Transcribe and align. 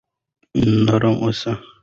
نرم 0.85 1.15
اوسئ. 1.25 1.53